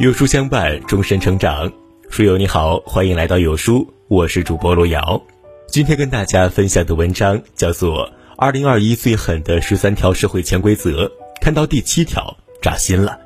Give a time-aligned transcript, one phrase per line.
[0.00, 1.70] 有书相伴，终身成长。
[2.08, 5.22] 书友你好，欢迎来到有书，我是主播罗瑶。
[5.68, 8.08] 今天跟大家分享的文章叫做
[8.38, 11.04] 《二零二一最狠的十三条社会潜规则》，
[11.42, 13.20] 看到第七条扎心了，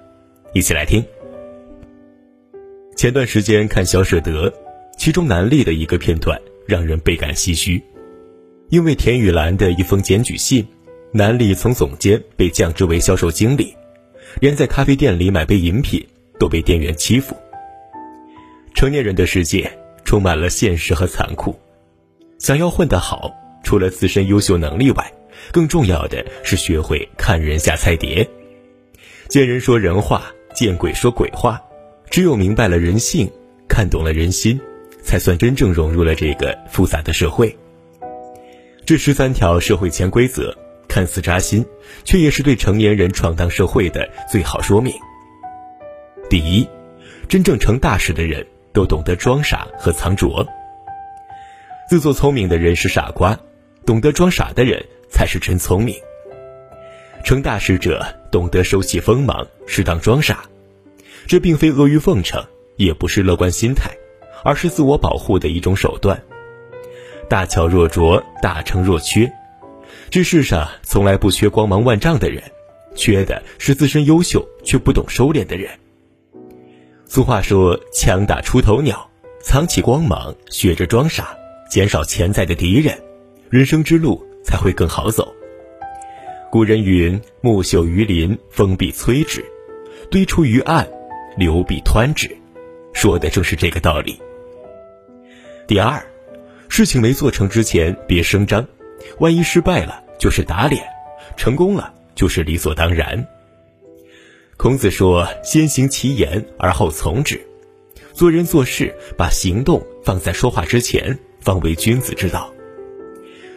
[0.52, 1.04] 一起来听。
[2.96, 4.50] 前段时间看《小舍得》，
[4.98, 7.80] 其中南丽的一个片段让人倍感唏嘘，
[8.68, 10.66] 因为田雨岚的一封检举信，
[11.12, 13.72] 南丽从总监被降职为销售经理，
[14.40, 16.04] 连在咖啡店里买杯饮品。
[16.38, 17.36] 都被店员欺负。
[18.74, 19.70] 成年人的世界
[20.04, 21.58] 充满了现实和残酷，
[22.38, 25.12] 想要混得好，除了自身优秀能力外，
[25.52, 28.28] 更重要的是学会看人下菜碟。
[29.28, 30.24] 见人说人话，
[30.54, 31.60] 见鬼说鬼话。
[32.10, 33.28] 只有明白了人性，
[33.66, 34.60] 看懂了人心，
[35.02, 37.56] 才算真正融入了这个复杂的社会。
[38.84, 41.64] 这十三条社会潜规则看似扎心，
[42.04, 44.94] 却也是对成年人闯荡社会的最好说明。
[46.34, 46.68] 第一，
[47.28, 50.44] 真正成大事的人都懂得装傻和藏拙。
[51.88, 53.38] 自作聪明的人是傻瓜，
[53.86, 55.94] 懂得装傻的人才是真聪明。
[57.24, 60.42] 成大事者懂得收起锋芒，适当装傻，
[61.28, 63.92] 这并非阿谀奉承，也不是乐观心态，
[64.42, 66.20] 而是自我保护的一种手段。
[67.28, 69.32] 大巧若拙，大成若缺。
[70.10, 72.42] 这世上从来不缺光芒万丈的人，
[72.96, 75.70] 缺的是自身优秀却不懂收敛的人。
[77.14, 79.08] 俗话说：“枪打出头鸟，
[79.40, 81.28] 藏起光芒，学着装傻，
[81.70, 83.00] 减少潜在的敌人，
[83.50, 85.32] 人生之路才会更好走。”
[86.50, 89.42] 古人云：“木秀于林，风必摧之；
[90.10, 90.88] 堆出于岸，
[91.36, 92.36] 流必湍之。”
[92.92, 94.20] 说的正是这个道理。
[95.68, 96.04] 第二，
[96.68, 98.66] 事情没做成之前别声张，
[99.20, 100.84] 万一失败了就是打脸，
[101.36, 103.24] 成功了就是理所当然。
[104.56, 107.40] 孔子说：“先行其言，而后从之。
[108.12, 112.52] 做人做事，把行动放在说话之前，方为君子之道。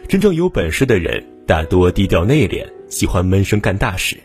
[0.08, 4.16] 真正有本事的人，大多低调内敛，喜欢闷声干大事。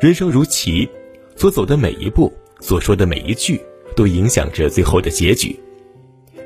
[0.00, 0.88] 人生如棋，
[1.36, 3.60] 所走的每一步，所说的每一句，
[3.96, 5.58] 都影响着最后的结局。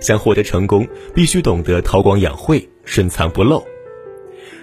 [0.00, 3.62] 想获得成功，必须懂得韬光养晦，深藏不露。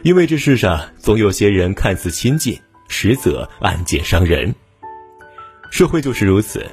[0.01, 4.53] 因为这世上总有些人看似亲近，实则暗箭伤人。”
[5.73, 6.63] 社会就是如此，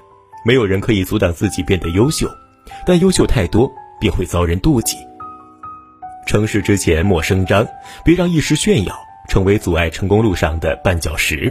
[0.44, 2.28] 没有人可以阻挡自己变得优秀，
[2.84, 4.94] 但优秀太多便会遭人妒忌。
[6.26, 7.66] 成事之前莫声张，
[8.04, 8.94] 别让一时炫耀
[9.26, 11.50] 成为阻碍成功路上的绊脚石。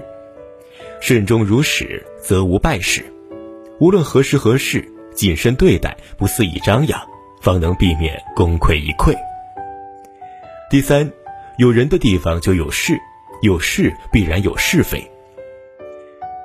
[1.01, 3.03] 慎终如始，则无败事。
[3.79, 7.01] 无论何时何事，谨慎对待，不肆意张扬，
[7.41, 9.11] 方能避免功亏一篑。
[10.69, 11.11] 第三，
[11.57, 12.95] 有人的地方就有事，
[13.41, 15.03] 有事必然有是非。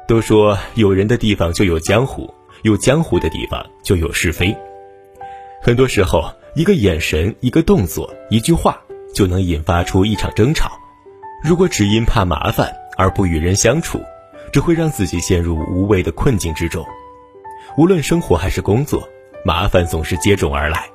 [0.06, 2.32] 都说有人的地方就有江湖，
[2.62, 4.54] 有江湖的地方就有是非。
[5.62, 8.78] 很多时候，一个眼神、一个动作、一句话，
[9.14, 10.70] 就能引发出一场争吵。
[11.42, 13.98] 如果只因怕麻烦而不与人相处，
[14.52, 16.84] 只会让自己陷入无谓的困境之中。
[17.78, 19.08] 无论生活还是工作，
[19.42, 20.86] 麻烦总是接踵而来。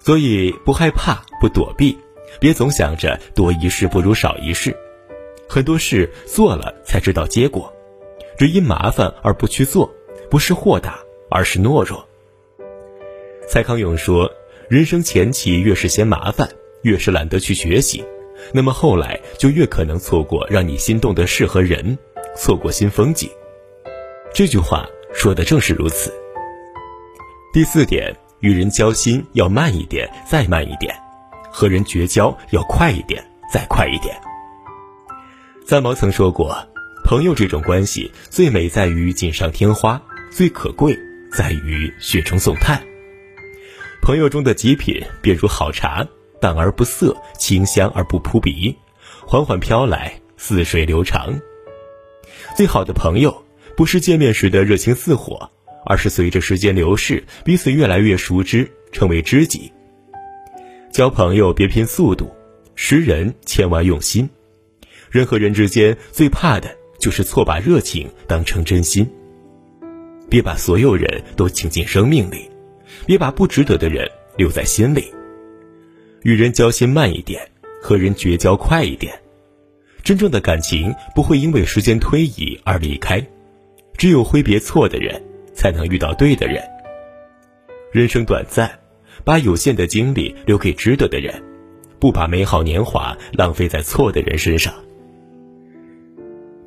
[0.00, 1.98] 所以，不害怕，不躲避，
[2.38, 4.76] 别总想着多一事不如少一事。
[5.48, 7.72] 很多事做了才知道结果。
[8.38, 9.92] 只因麻烦而不去做，
[10.30, 12.06] 不是豁达，而是懦弱。
[13.48, 14.30] 蔡康永说
[14.70, 16.48] ：“人生前期越是嫌麻烦，
[16.82, 18.04] 越是懒得去学习，
[18.52, 21.98] 那么后来就越可能错过让你心动的事和人，
[22.36, 23.28] 错过新风景。”
[24.32, 26.12] 这句话说的正是如此。
[27.52, 30.94] 第四点，与人交心要慢一点，再慢一点；
[31.50, 33.20] 和人绝交要快一点，
[33.52, 34.16] 再快一点。
[35.66, 36.56] 三毛曾说过。
[37.08, 39.98] 朋友这种关系最美在于锦上添花，
[40.30, 40.94] 最可贵
[41.32, 42.78] 在于雪中送炭。
[44.02, 46.06] 朋友中的极品便如好茶，
[46.38, 48.76] 淡而不涩，清香而不扑鼻，
[49.26, 51.40] 缓缓飘来，似水流长。
[52.54, 53.42] 最好的朋友
[53.74, 55.50] 不是见面时的热情似火，
[55.86, 59.72] 而是随着时间流逝，彼此越来越熟知，成为知己。
[60.92, 62.30] 交朋友别拼速度，
[62.74, 64.28] 识人千万用心。
[65.08, 66.76] 人和人之间最怕的。
[66.98, 69.08] 就是错把热情当成真心，
[70.28, 72.50] 别把所有人都请进生命里，
[73.06, 75.12] 别把不值得的人留在心里。
[76.22, 77.48] 与人交心慢一点，
[77.80, 79.18] 和人绝交快一点。
[80.02, 83.24] 真正的感情不会因为时间推移而离开，
[83.96, 85.22] 只有挥别错的人，
[85.54, 86.62] 才能遇到对的人。
[87.92, 88.70] 人生短暂，
[89.24, 91.42] 把有限的精力留给值得的人，
[92.00, 94.74] 不把美好年华浪费在错的人身上。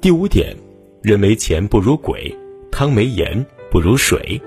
[0.01, 0.57] 第五点，
[1.03, 2.35] 人没钱不如鬼，
[2.71, 4.41] 汤没盐不如水。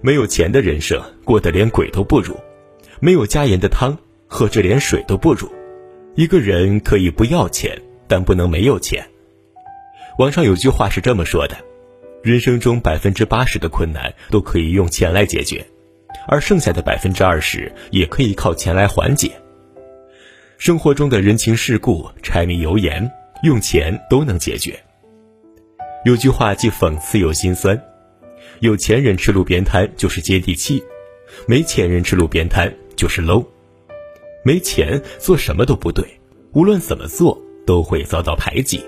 [0.00, 2.36] 没有钱的人生过得连鬼都不如，
[3.00, 3.98] 没有加盐的汤
[4.28, 5.50] 喝着连水都不如。
[6.14, 7.76] 一个人可以不要钱，
[8.06, 9.04] 但不能没有钱。
[10.18, 11.56] 网上有句话是这么说的：
[12.22, 15.66] 人生中百分之八十的困难都可以用钱来解决，
[16.28, 19.32] 而剩下的百分之二十也可以靠钱来缓解。
[20.56, 23.10] 生活中的人情世故、柴米油盐，
[23.42, 24.78] 用钱都能解决。
[26.04, 27.80] 有句话既讽刺又心酸：
[28.60, 30.82] 有钱人吃路边摊就是接地气，
[31.46, 33.44] 没钱人吃路边摊就是 low。
[34.44, 36.04] 没钱做什么都不对，
[36.52, 38.84] 无论怎么做都会遭到排挤。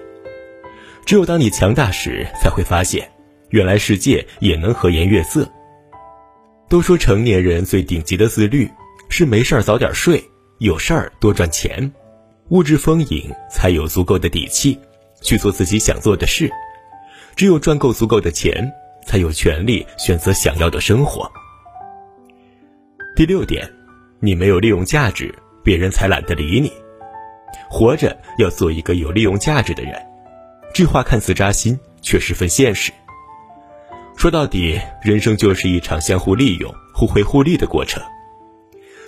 [1.04, 3.08] 只有当你强大时，才会发现，
[3.50, 5.48] 原来世界也能和颜悦色。
[6.68, 8.68] 都说成年人最顶级的自律
[9.08, 10.22] 是没事儿早点睡。
[10.58, 11.92] 有事儿多赚钱，
[12.54, 14.78] 物质丰盈才有足够的底气
[15.20, 16.48] 去做自己想做的事。
[17.34, 18.72] 只有赚够足够的钱，
[19.04, 21.28] 才有权利选择想要的生活。
[23.16, 23.68] 第六点，
[24.20, 25.34] 你没有利用价值，
[25.64, 26.72] 别人才懒得理你。
[27.68, 30.00] 活着要做一个有利用价值的人，
[30.72, 32.92] 这话看似扎心，却十分现实。
[34.16, 38.00] 说到底，人生就是一场相互利用、互惠互利的过程。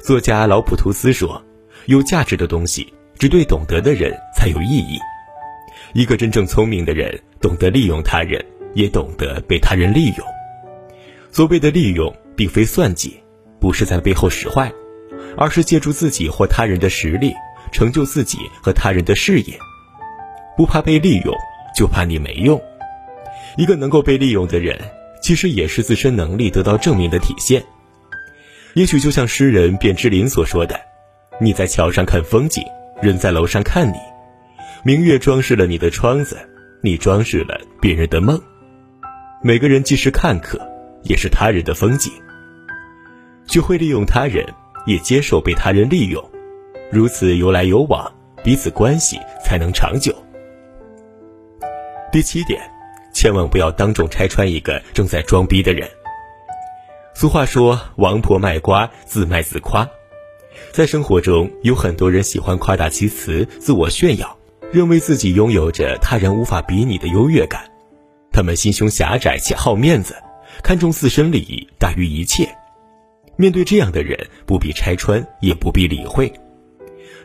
[0.02, 1.40] 作家老普图斯说
[1.86, 4.98] ：“有价值的东西，只对懂得的人才有意义。
[5.92, 10.26] 一个真正聪明的人，懂得利用他人，也懂得被他人利用。
[11.30, 13.20] 所谓的利用，并非算计，
[13.60, 14.72] 不是在背后使坏，
[15.36, 17.32] 而是借助自己或他人的实力，
[17.72, 19.58] 成就自己和他人的事业。
[20.56, 21.34] 不怕被利用，
[21.76, 22.60] 就怕你没用。
[23.56, 24.78] 一个能够被利用的人，
[25.22, 27.62] 其实也是自身能力得到证明的体现。”
[28.74, 30.78] 也许就像诗人卞之琳所说的
[31.40, 32.62] ：“你在桥上看风景，
[33.02, 33.96] 人在楼上看你。
[34.84, 36.38] 明月装饰了你的窗子，
[36.80, 38.40] 你装饰了别人的梦。
[39.42, 40.60] 每个人既是看客，
[41.02, 42.12] 也是他人的风景。
[43.46, 44.46] 学会利用他人，
[44.86, 46.22] 也接受被他人利用，
[46.90, 48.12] 如此有来有往，
[48.44, 50.14] 彼此关系才能长久。”
[52.12, 52.60] 第七点，
[53.12, 55.88] 千万不要当众拆穿一个正在装逼的人。
[57.14, 59.88] 俗话说：“王婆卖瓜，自卖自夸。”
[60.72, 64.36] 在生活中，有很多人喜欢夸大其词、自我炫耀，
[64.72, 67.70] 认为自己拥有着他人无法比拟的优越感。
[68.32, 70.14] 他们心胸狭窄且好面子，
[70.62, 72.48] 看重自身利益大于一切。
[73.36, 76.32] 面对这样的人，不必拆穿，也不必理会。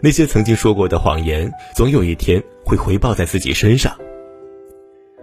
[0.01, 3.95] 那些曾经说过的谎言，总有一天会回报在自己身上。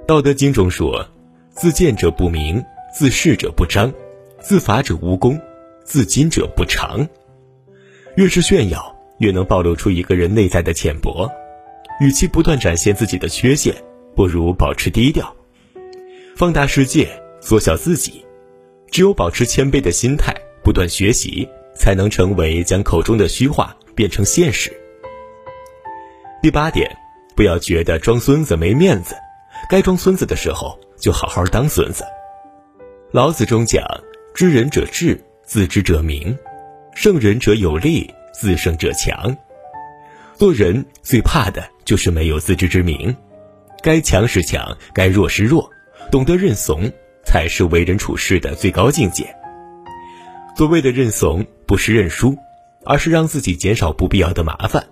[0.07, 1.07] 《道德经》中说
[1.51, 2.65] ：“自见者不明，
[2.95, 3.93] 自是者不彰。”
[4.41, 5.39] 自伐者无功，
[5.85, 7.07] 自矜者不长。
[8.19, 11.31] 越是炫耀，越能暴露出一个人内在的浅薄。
[12.01, 13.73] 与其不断展现自己的缺陷，
[14.17, 15.33] 不如保持低调。
[16.35, 17.09] 放大世界，
[17.41, 18.27] 缩小自己。
[18.91, 20.35] 只有保持谦卑的心态，
[20.65, 24.73] 不断学习，才能成为将口中的虚话变成现实。
[26.43, 26.91] 第八点，
[27.37, 29.15] 不要觉得装孙子没面子，
[29.71, 32.03] 该装孙子的时候就好好当孙子。
[33.13, 33.87] 老子中讲。
[34.35, 36.33] 知人者智，自知者明；
[37.01, 39.33] 胜人者有力，自胜者强。
[40.35, 43.15] 做人最怕的就是没有自知之明，
[43.81, 45.71] 该强是强，该弱是弱，
[46.11, 46.91] 懂得认怂
[47.25, 49.33] 才是为人处事的最高境界。
[50.57, 52.37] 所谓的认怂，不是认输，
[52.85, 54.83] 而是让自己减少不必要的麻烦；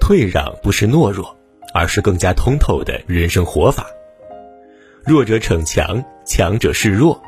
[0.00, 1.36] 退让不是懦弱，
[1.74, 3.84] 而是更加通透的人生活法。
[5.04, 7.22] 弱者逞强，强者示弱。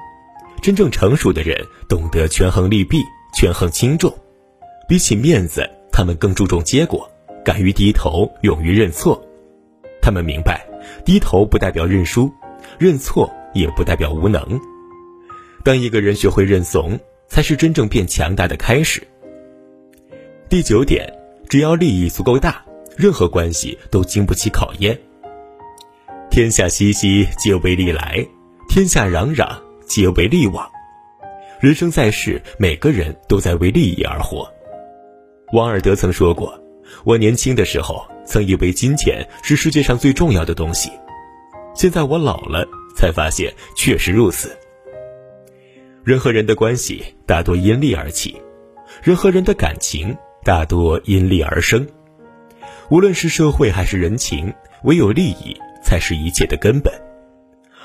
[0.63, 3.03] 真正成熟的人懂得权衡利弊、
[3.35, 4.13] 权衡轻重，
[4.89, 7.11] 比起面子，他们更注重结果，
[7.45, 9.21] 敢于低头，勇于认错。
[10.01, 10.67] 他们明白，
[11.05, 12.33] 低头不代表认输，
[12.79, 14.61] 认错也不代表无能。
[15.65, 16.99] 当一个人学会认怂，
[17.29, 19.03] 才是真正变强大的开始。
[20.49, 21.13] 第九点，
[21.49, 22.65] 只要利益足够大，
[22.97, 24.99] 任何关系都经不起考验。
[26.31, 28.27] 天下熙熙，皆为利来；
[28.69, 29.65] 天下攘攘。
[29.87, 30.67] 皆为利往，
[31.61, 34.53] 人生在世，每个人都在为利益而活。
[35.53, 36.61] 王尔德曾说过
[37.05, 40.91] ：“我年轻的时候，曾以为金钱是世界上最重要的东西，
[41.75, 44.57] 现在我老了，才发现确实如此。
[46.03, 48.37] 人和人的关系大多因利而起，
[49.03, 51.87] 人和人的感情大多因利而生。
[52.91, 56.93] 无论是社会还是人情，唯有利益才是一切的根本。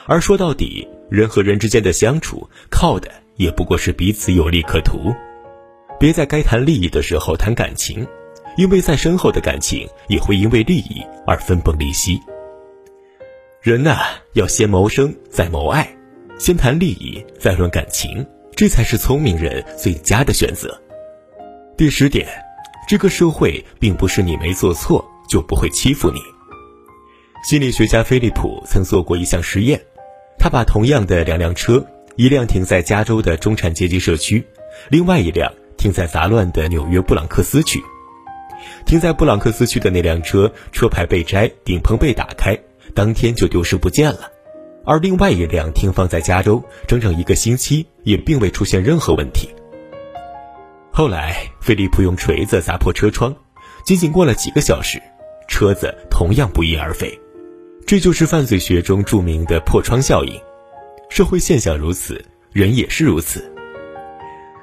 [0.06, 5.16] 而说到底，人和人之间的相处，靠的也不过是彼此有利可图。
[5.98, 8.06] 别在该谈利益的时候谈感情，
[8.58, 12.20] 因为再深厚的感情也会因为利益而分崩离析。
[13.62, 13.98] 人呐，
[14.34, 15.88] 要先谋生，再谋爱，
[16.38, 18.26] 先谈利益，再论感情，
[18.58, 20.78] 这才是聪明人最佳的选择。
[21.78, 22.28] 第十点，
[22.90, 26.20] 这个社会并不是你没做错就不会欺负你。
[27.44, 29.82] 心理学家菲利普曾做过一项实验，
[30.38, 31.86] 他把同样的两辆车，
[32.20, 34.46] 一辆停在加州的中产阶级社区，
[34.90, 37.82] 另外一辆停在杂乱的纽约布朗克斯区。
[38.86, 42.60] 停在布朗克斯区的那辆车，车牌被摘，顶棚被打开，
[42.94, 44.30] 当天就丢失不见了；
[44.84, 49.48] 而另外一辆停放在加州，整整一个星期也并未出现任何问题。
[50.92, 53.34] 后来，菲利普用锤子砸破车窗，
[53.86, 55.02] 仅仅过了几个小时，
[55.48, 57.18] 车子同样不翼而飞。
[57.88, 60.38] 这就是犯罪学中著名的破窗效应。
[61.10, 62.24] 社会现象如此，
[62.54, 63.52] 人也是如此。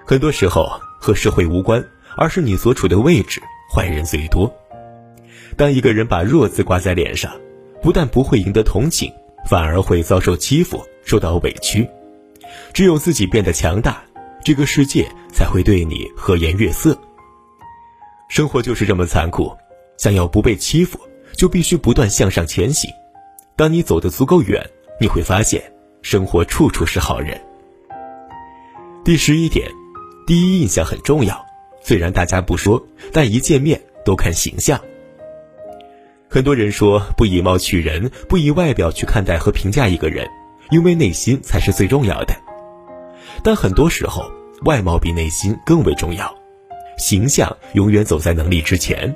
[0.07, 0.67] 很多时候
[1.00, 1.85] 和社会无关，
[2.17, 3.43] 而是你所处的位置。
[3.69, 4.50] 坏人最多。
[5.57, 7.33] 当一个人把“弱”字挂在脸上，
[7.83, 9.12] 不但不会赢得同情，
[9.45, 11.87] 反而会遭受欺负、受到委屈。
[12.73, 14.00] 只有自己变得强大，
[14.45, 16.97] 这个世界才会对你和颜悦色。
[18.29, 19.53] 生活就是这么残酷，
[19.99, 21.00] 想要不被欺负，
[21.33, 22.88] 就必须不断向上前行。
[23.57, 24.65] 当你走得足够远，
[25.00, 25.61] 你会发现，
[26.07, 27.37] 生活处处是好人。
[29.05, 29.69] 第十一点，
[30.25, 31.45] 第一印象很重要。
[31.83, 32.81] 虽然大家不说，
[33.13, 34.81] 但一见面都看形象。
[36.29, 40.29] 很多人说不以貌取人，不以外表去看待和评价一个人，
[40.71, 42.37] 因为内心才是最重要的。
[43.43, 44.31] 但很多时候，
[44.65, 46.33] 外貌比内心更为重要，
[46.99, 49.13] 形象永远走在能力之前。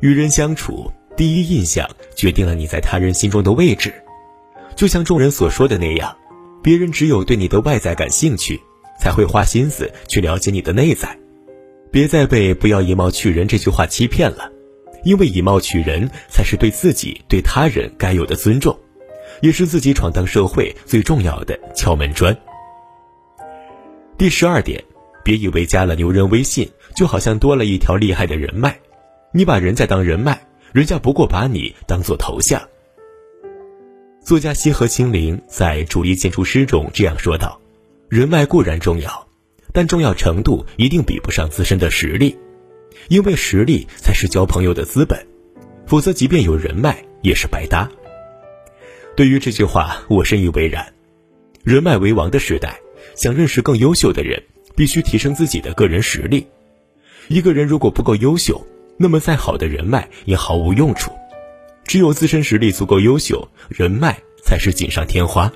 [0.00, 3.92] 与人相处，第一印象决定了你在他人心中的位置。
[4.76, 6.14] 就像众人所说的那样，
[6.62, 8.60] 别人只有对你的外在感兴趣，
[9.00, 11.18] 才会花心思去了解你的内在。
[11.90, 14.52] 别再被“不要以貌取人”这句话欺骗了，
[15.02, 18.78] 因为以貌取人才是对自己、对他人该有的尊重，
[19.40, 22.36] 也是自己闯荡社会最重要的敲门砖。
[24.18, 24.84] 第十二点，
[25.24, 28.76] 别以为加了牛人微信就好像多了一条厉害的人脉，
[29.32, 30.38] 你把人家当人脉，
[30.72, 32.60] 人家不过把你当做头像。
[34.26, 37.60] 作家西河清灵在《主力建筑师》中这样说道
[38.10, 39.28] ：“人脉固然重要。”
[39.72, 42.36] 但重要程度一定比不上自身的实力，
[43.06, 45.24] 因为实力才是交朋友的资本，
[45.86, 47.88] 否则即便有人脉也是白搭。
[49.14, 50.92] 对于这句话，我深以为然。
[51.62, 52.80] 人脉为王的时代，
[53.14, 54.42] 想认识更优秀的人，
[54.74, 56.48] 必须提升自己的个人实力。
[57.28, 58.66] 一个人如果不够优秀，
[58.96, 61.12] 那么再好的人脉也毫无用处。
[61.86, 65.52] 只有自身实力足够优秀，人脉才是锦上添花。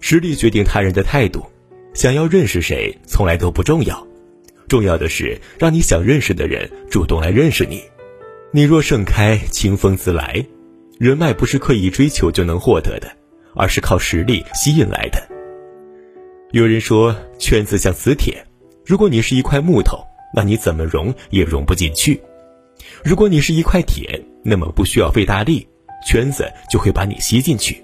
[0.00, 1.44] 实力决定他人的态度。
[1.94, 4.06] 想要认识谁，从来都不重要，
[4.66, 7.82] 重要的是让你想认识的人主动来认识你。
[8.50, 10.42] 你若盛开，清风自来。
[10.98, 13.12] 人脉不是刻意追求就能获得的，
[13.54, 15.22] 而是靠实力吸引来的。
[16.52, 18.42] 有人说，圈子像磁铁，
[18.86, 20.02] 如果你是一块木头，
[20.34, 22.18] 那你怎么融也融不进去；
[23.04, 25.66] 如果你是一块铁，那么不需要费大力，
[26.06, 27.82] 圈子就会把你吸进去。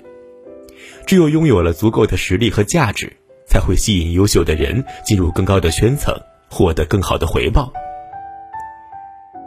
[1.06, 3.12] 只有拥有了足够的实力和价值。
[3.48, 6.14] 才会吸引优秀的人进入更高的圈层，
[6.50, 7.72] 获得更好的回报。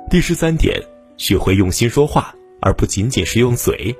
[0.09, 0.81] 第十三点，
[1.17, 3.95] 学会用心说话，而不仅仅是用嘴。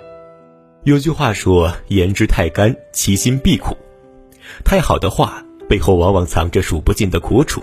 [0.85, 3.77] 有句话说：“言之太干，其心必苦。”
[4.65, 7.61] 太好的话背后往往藏着数不尽的苦楚。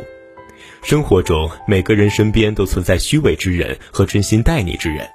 [0.83, 5.07] 生活中，每个人身边都存在虚伪之人和真心待你之人，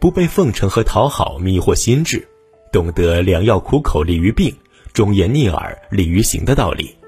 [0.00, 2.26] 不被奉承和讨好迷惑心智，
[2.70, 4.54] 懂得良药苦口利于病。
[4.92, 6.98] 忠言逆耳利于行的道理，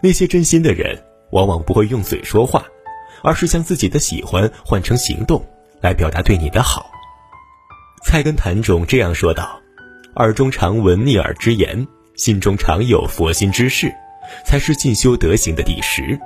[0.00, 2.64] 那些真心的人往往不会用嘴说话，
[3.24, 5.44] 而是将自己的喜欢换成行动
[5.80, 6.88] 来表达对你的好。
[8.04, 9.60] 菜根谭中这样说道
[10.14, 13.92] ：“耳中常闻逆耳之言，心中常有佛心之事，
[14.46, 16.16] 才是进修德行的底石。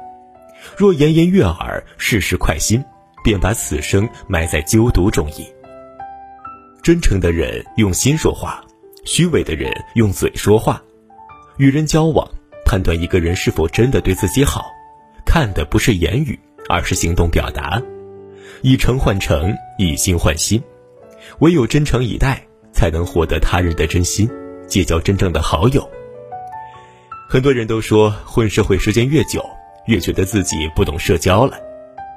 [0.76, 2.82] 若言言悦耳，事事快心，
[3.22, 5.46] 便把此生埋在纠毒中矣。”
[6.82, 8.62] 真诚的人用心说话。
[9.06, 10.82] 虚伪的人用嘴说话，
[11.58, 12.26] 与人交往，
[12.64, 14.64] 判断一个人是否真的对自己好，
[15.26, 16.40] 看的不是言语，
[16.70, 17.82] 而是行动表达。
[18.62, 20.62] 以诚换诚，以心换心，
[21.40, 22.42] 唯有真诚以待，
[22.72, 24.26] 才能获得他人的真心，
[24.66, 25.86] 结交真正的好友。
[27.28, 29.44] 很多人都说，混社会时间越久，
[29.86, 31.58] 越觉得自己不懂社交了。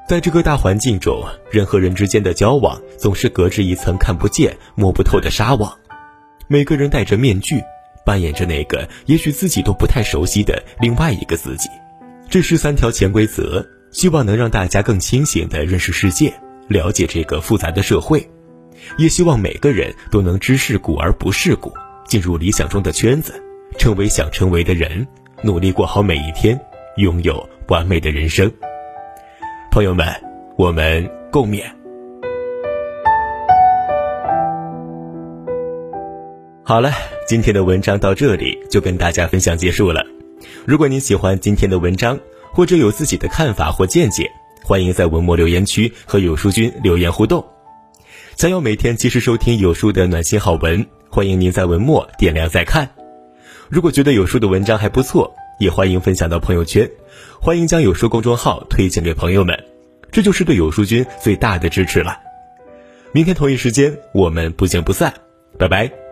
[0.07, 5.77] 在这个大环境中，人和人之间的交往总是隔着一层看不见、摸不透的纱网。
[6.47, 7.61] 每个人戴着面具，
[8.05, 11.67] 扮演着那个也许自己都不太熟悉的另外一个自己。
[12.29, 16.33] 这是三条潜规则，希望能让大家更清醒地认识世界，
[16.69, 18.25] 了解这个复杂的社会。
[18.97, 21.73] 也希望每个人都能知世故而不世故，
[22.05, 23.33] 进入理想中的圈子，
[23.77, 25.05] 成为想成为的人，
[25.41, 26.57] 努力过好每一天，
[26.97, 28.51] 拥有完美的人生。
[29.71, 30.07] 朋友们，
[30.57, 31.61] 我们共勉。
[36.63, 36.91] 好了，
[37.27, 40.03] 今天的文章到这里就跟大家分享结束了。
[40.65, 42.19] 如果您喜欢今天的文章，
[42.51, 44.27] 或者有自己的看法或见解，
[44.63, 47.45] 欢迎在文末留言区和有书君留言互动。
[48.35, 52.89] 想要每天及时收听有书的暖心好文，欢迎您在文末点亮再看。
[53.69, 56.89] 如果觉得有书的文章还不错，也欢迎分享到朋友圈，
[57.39, 59.57] 欢迎将有书公众号推荐给朋友们，
[60.11, 62.17] 这就是对有书君最大的支持了。
[63.11, 65.13] 明天同一时间，我们不见不散，
[65.57, 66.06] 拜拜。